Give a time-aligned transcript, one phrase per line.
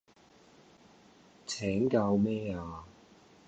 [1.45, 2.85] 請教咩吖